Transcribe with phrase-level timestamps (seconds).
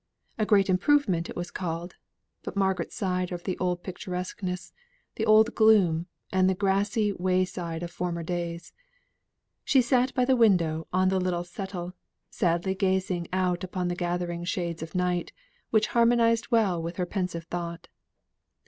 [0.39, 1.93] A great improvement it was called;
[2.41, 4.73] but Margaret sighed over the old picturesqueness,
[5.13, 8.73] the old gloom, and the grassy way side of former days.
[9.63, 11.93] She sate by the window on the little settle,
[12.31, 15.33] sadly gazing out upon the gathering shades of night,
[15.69, 17.87] which harmonized well with her pensive thought.